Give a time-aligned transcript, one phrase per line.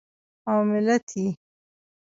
[0.49, 1.27] او ملت یې